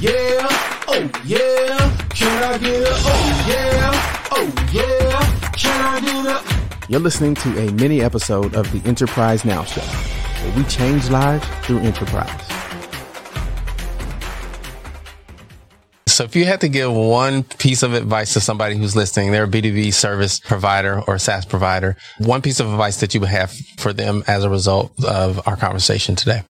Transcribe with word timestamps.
Yeah, 0.00 0.46
oh 0.86 1.10
yeah, 1.24 1.96
can 2.10 2.42
I 2.44 2.58
get 2.58 2.82
a 2.82 2.92
oh 2.92 3.44
yeah, 3.48 4.28
oh 4.30 4.68
yeah, 4.72 5.50
can 5.52 5.80
I 5.84 6.00
get 6.00 6.26
a 6.26 6.86
You're 6.88 7.00
listening 7.00 7.34
to 7.36 7.58
a 7.58 7.72
mini 7.72 8.00
episode 8.00 8.54
of 8.54 8.70
the 8.70 8.86
Enterprise 8.88 9.44
Now 9.44 9.64
Show, 9.64 9.80
where 9.80 10.56
we 10.56 10.62
change 10.64 11.10
lives 11.10 11.44
through 11.62 11.80
enterprise. 11.80 12.30
So 16.06 16.24
if 16.24 16.36
you 16.36 16.44
had 16.44 16.60
to 16.60 16.68
give 16.68 16.92
one 16.92 17.42
piece 17.42 17.82
of 17.82 17.94
advice 17.94 18.34
to 18.34 18.40
somebody 18.40 18.76
who's 18.76 18.94
listening, 18.94 19.32
they're 19.32 19.44
a 19.44 19.48
B2B 19.48 19.92
service 19.94 20.38
provider 20.38 21.00
or 21.08 21.18
SaaS 21.18 21.44
provider, 21.44 21.96
one 22.18 22.42
piece 22.42 22.60
of 22.60 22.68
advice 22.68 23.00
that 23.00 23.14
you 23.14 23.20
would 23.20 23.28
have 23.30 23.52
for 23.78 23.92
them 23.92 24.22
as 24.28 24.44
a 24.44 24.50
result 24.50 24.92
of 25.04 25.46
our 25.48 25.56
conversation 25.56 26.14
today. 26.14 26.42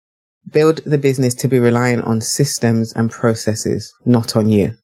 Build 0.51 0.79
the 0.85 0.99
business 0.99 1.35
to 1.35 1.49
be 1.49 1.59
reliant 1.59 2.05
on 2.05 2.21
systems 2.21 2.93
and 2.93 3.11
processes, 3.11 3.93
not 4.05 4.37
on 4.37 4.49
you. 4.49 4.75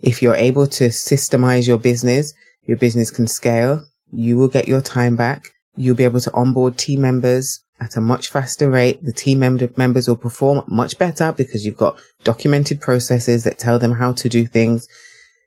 If 0.00 0.20
you're 0.20 0.34
able 0.34 0.66
to 0.66 0.88
systemize 0.88 1.66
your 1.66 1.78
business, 1.78 2.34
your 2.64 2.76
business 2.76 3.10
can 3.10 3.26
scale. 3.26 3.84
You 4.12 4.36
will 4.36 4.48
get 4.48 4.68
your 4.68 4.82
time 4.82 5.16
back. 5.16 5.48
You'll 5.76 5.96
be 5.96 6.04
able 6.04 6.20
to 6.20 6.34
onboard 6.34 6.76
team 6.76 7.00
members 7.00 7.62
at 7.80 7.96
a 7.96 8.00
much 8.00 8.28
faster 8.28 8.70
rate. 8.70 9.02
The 9.02 9.12
team 9.12 9.38
member 9.38 9.68
members 9.76 10.06
will 10.06 10.16
perform 10.16 10.64
much 10.68 10.98
better 10.98 11.32
because 11.32 11.64
you've 11.64 11.76
got 11.76 11.98
documented 12.24 12.80
processes 12.80 13.44
that 13.44 13.58
tell 13.58 13.78
them 13.78 13.92
how 13.92 14.12
to 14.12 14.28
do 14.28 14.46
things. 14.46 14.86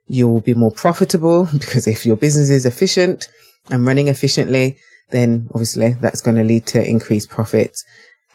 You'll 0.08 0.42
be 0.42 0.54
more 0.54 0.72
profitable 0.72 1.46
because 1.54 1.88
if 1.88 2.06
your 2.06 2.18
business 2.18 2.50
is 2.50 2.66
efficient 2.66 3.28
and 3.70 3.86
running 3.86 4.08
efficiently, 4.08 4.78
then 5.12 5.48
obviously 5.52 5.94
that's 5.94 6.22
going 6.22 6.38
to 6.38 6.44
lead 6.44 6.66
to 6.66 6.84
increased 6.84 7.30
profits 7.30 7.86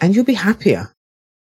and 0.01 0.15
you'll 0.15 0.25
be 0.25 0.35
happier. 0.35 0.95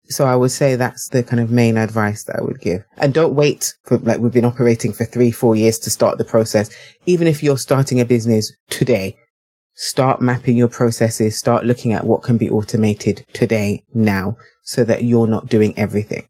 So 0.09 0.25
I 0.25 0.37
would 0.37 0.51
say 0.51 0.75
that's 0.77 1.09
the 1.09 1.21
kind 1.21 1.41
of 1.41 1.51
main 1.51 1.75
advice 1.75 2.23
that 2.23 2.37
I 2.37 2.41
would 2.41 2.61
give. 2.61 2.81
And 2.97 3.13
don't 3.13 3.35
wait 3.35 3.73
for, 3.83 3.97
like, 3.97 4.19
we've 4.19 4.31
been 4.31 4.45
operating 4.45 4.93
for 4.93 5.03
three, 5.03 5.31
four 5.31 5.55
years 5.55 5.77
to 5.79 5.89
start 5.89 6.17
the 6.17 6.23
process. 6.23 6.69
Even 7.05 7.27
if 7.27 7.43
you're 7.43 7.57
starting 7.57 7.99
a 7.99 8.05
business 8.05 8.53
today, 8.69 9.17
start 9.75 10.21
mapping 10.21 10.55
your 10.55 10.69
processes, 10.69 11.37
start 11.37 11.65
looking 11.65 11.91
at 11.91 12.05
what 12.05 12.23
can 12.23 12.37
be 12.37 12.49
automated 12.49 13.25
today, 13.33 13.83
now, 13.93 14.37
so 14.63 14.85
that 14.85 15.03
you're 15.03 15.27
not 15.27 15.47
doing 15.49 15.77
everything. 15.77 16.25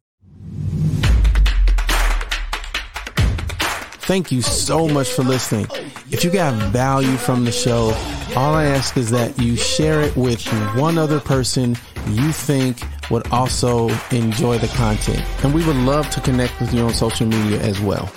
Thank 4.08 4.32
you 4.32 4.42
so 4.42 4.88
much 4.88 5.10
for 5.10 5.24
listening. 5.24 5.68
If 6.10 6.24
you 6.24 6.32
got 6.32 6.54
value 6.72 7.18
from 7.18 7.46
the 7.46 7.52
show, 7.52 7.94
all 8.36 8.56
I 8.56 8.66
ask 8.66 8.98
is 8.98 9.12
that 9.12 9.38
you 9.38 9.56
share 9.56 10.02
it 10.02 10.16
with 10.16 10.44
one 10.76 10.98
other 10.98 11.20
person 11.20 11.78
you 12.08 12.32
think 12.32 12.80
would 13.10 13.28
also 13.32 13.90
enjoy 14.12 14.58
the 14.58 14.68
content. 14.70 15.24
And 15.44 15.54
we 15.54 15.66
would 15.66 15.76
love 15.78 16.10
to 16.12 16.22
connect 16.22 16.60
with 16.60 16.74
you 16.74 16.82
on 16.82 16.94
social 16.94 17.28
media 17.28 17.60
as 17.62 17.80
well. 17.80 18.12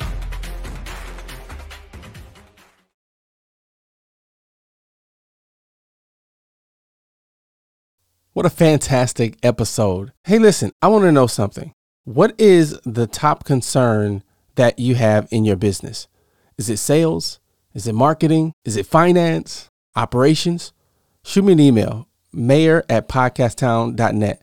What 8.32 8.46
a 8.46 8.50
fantastic 8.50 9.36
episode. 9.42 10.12
Hey, 10.24 10.38
listen, 10.38 10.72
I 10.80 10.88
want 10.88 11.02
to 11.04 11.12
know 11.12 11.26
something. 11.26 11.74
What 12.04 12.34
is 12.40 12.78
the 12.84 13.06
top 13.06 13.44
concern 13.44 14.22
that 14.54 14.78
you 14.78 14.94
have 14.94 15.28
in 15.30 15.44
your 15.44 15.56
business? 15.56 16.08
Is 16.56 16.70
it 16.70 16.78
sales? 16.78 17.40
Is 17.74 17.86
it 17.86 17.94
marketing? 17.94 18.52
Is 18.64 18.76
it 18.76 18.86
finance? 18.86 19.68
Operations? 19.96 20.72
Shoot 21.24 21.44
me 21.44 21.52
an 21.52 21.60
email, 21.60 22.08
mayor 22.32 22.84
at 22.88 23.08
podcasttown.net. 23.08 24.42